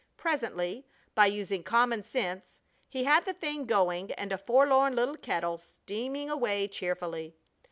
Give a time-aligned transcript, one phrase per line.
[0.17, 5.59] Presently, by using common sense, he had the thing going and a forlorn little kettle
[5.59, 7.35] steaming away cheerfully.